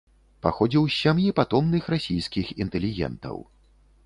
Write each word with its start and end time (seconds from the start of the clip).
Паходзіў 0.45 0.87
з 0.87 0.95
сям'і 1.01 1.33
патомных 1.39 1.83
расійскіх 1.95 2.45
інтэлігентаў. 2.67 3.37